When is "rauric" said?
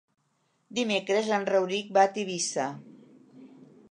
1.51-1.93